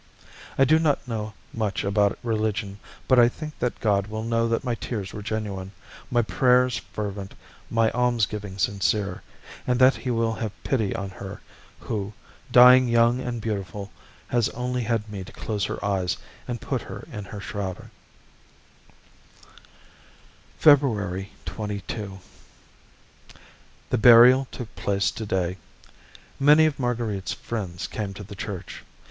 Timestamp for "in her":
17.13-17.39